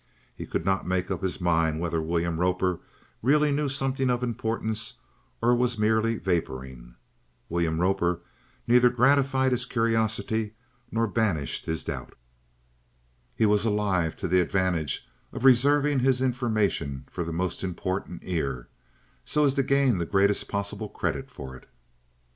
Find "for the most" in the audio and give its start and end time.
17.07-17.63